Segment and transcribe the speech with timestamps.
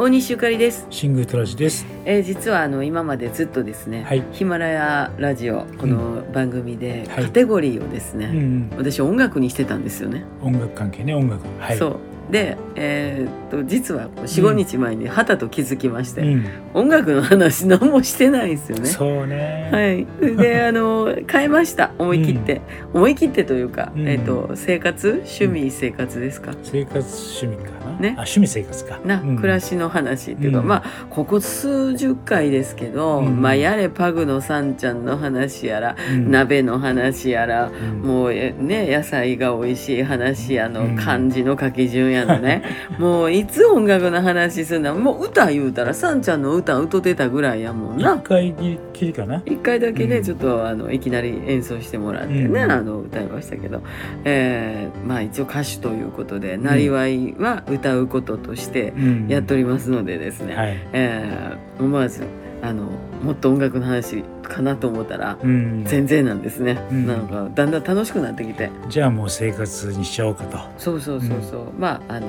[0.00, 1.84] 大西ゆかりです、シングルトラジです。
[2.04, 4.24] えー実はあの今までずっとですね、はい。
[4.30, 7.24] ヒマラヤラジオこの番組ではい。
[7.24, 11.42] カテゴリーをですね、うんうん、私音楽にしてたんですよね、音楽関係ね、音楽。
[11.58, 11.76] はい。
[11.76, 11.96] そう
[12.30, 16.44] で、えーっと実は45日前にはたと気づきまして、うん、
[16.74, 18.86] 音楽の話何もしてないんですよね。
[18.86, 19.70] そうね。
[19.72, 21.92] はい、で あの変えました。
[21.98, 22.60] 思い切って、
[22.92, 24.06] 思い切ってというか、うん。
[24.06, 25.22] えーっと生活？
[25.24, 27.98] 趣味生活ですか、生活趣味かな？
[27.98, 28.08] ね。
[28.10, 29.00] あ、趣味生活か。
[29.04, 29.36] な、うん。
[29.36, 30.68] 暮らしの話っていうか、うん。
[30.68, 33.40] まあここ数十回ですけど、うん。
[33.40, 36.30] まあやれパグのさんちゃんの話やら、うん。
[36.30, 38.02] 鍋の話やらうん。
[38.02, 40.96] もうえね野菜が美味しい話やの、うん。
[40.96, 42.62] 漢字の書き順やのね。
[42.98, 48.16] もういつ音楽の話すんだもう歌言うたらさんちゃんの歌歌ってたぐらいやもんな。
[48.16, 48.54] 一回
[48.92, 49.42] きりかな。
[49.46, 50.10] 一回だけうん。
[50.10, 52.70] ねちょっとあのいきなり演奏してもらってね、うん。
[52.72, 53.82] あの歌いましたけど、
[54.24, 59.26] えーまあ一応歌手ということでなりわいは歌うこととしてうん。
[59.28, 60.76] やっておりますのでですね、はい。
[60.92, 62.22] えー思わず
[62.62, 62.84] あの
[63.22, 65.84] もっと音楽の話かなと思ったらうん。
[65.84, 70.58] 全然なんですね、うんなんかだんだん楽しくなってきてじゃあもう生活にしちゃおうかと。
[70.76, 72.28] そうそうそうそう、まああの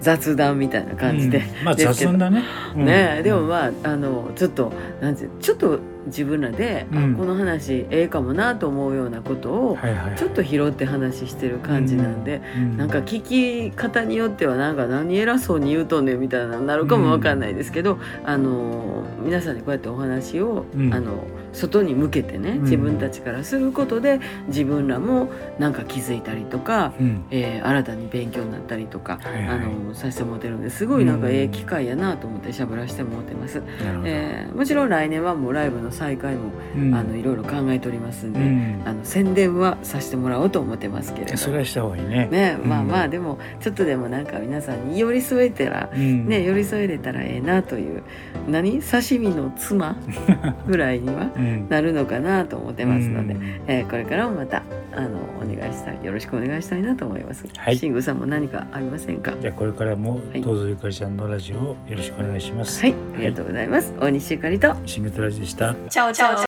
[0.00, 2.42] 雑談みたいな感じで、うんまあ雑談だね。
[2.74, 7.14] うんねでもまああのちょっとなんてちょっと自分らで、あうん。
[7.14, 9.78] この話ええかもなと思うようなことを。
[10.16, 20.92] ちょっと拾って話してる感じなんで、うんなんか聞き方によってはなんか何偉そうに言うとんねんみたいななるかもわかんないですけど、あの皆さんにこうやってお話を、うん。
[20.94, 22.62] あの外に向けてねん。
[22.62, 27.24] 自分たちからすることで自分らもなんか気づいたりとか、うん。
[27.30, 30.86] えー新たに勉強になったりとか、はいはいあのさせてもらってるんです。
[30.86, 33.62] ごいなんかうんええ機会やなと思ってしゃべらせてもらってます。
[34.04, 38.82] えーもちろん来年はもうライブの再開も、うんあのいろいろ考えておりますんで、うん。
[38.84, 42.28] あの宣伝はさせてもらおうと思ってますけれどそれはした方がいいね。
[42.30, 46.26] ねまあうんまあでもちょっとでもなんか皆さんに寄り添えたら、うん。
[46.28, 48.02] ね寄り添えれたらええなという
[48.48, 48.80] 何？
[48.82, 49.96] 刺身の妻
[50.66, 51.68] ぐらいにはうん。
[51.68, 54.62] なるのかなと思ってますので、うんえーこれからもまた
[54.94, 57.44] あのお願いしたいよろしくお願いしたいなと思います。
[57.56, 59.32] はいシングさんも何かありませんか？
[59.40, 62.80] じゃあこれからもはいどうぞゆかりちゃんのラジオをよろしくお願いします。
[62.82, 63.92] はい、ありがとうございます。
[64.00, 64.74] 大西ゆかりと。
[64.86, 65.74] シングルトラジでした。
[65.88, 66.40] 叫叫叫